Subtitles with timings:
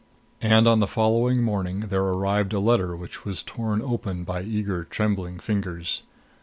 [0.41, 4.83] And on the following morning there arrived a letter which was torn open by eager
[4.83, 6.01] trembling fingers.